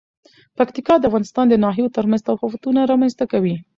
پکتیکا 0.57 0.95
د 0.99 1.03
افغانستان 1.09 1.45
د 1.49 1.55
ناحیو 1.65 1.93
ترمنځ 1.95 2.21
تفاوتونه 2.29 2.79
رامنځ 2.91 3.13
ته 3.19 3.25
کوي. 3.31 3.55